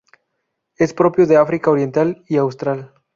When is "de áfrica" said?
1.27-1.69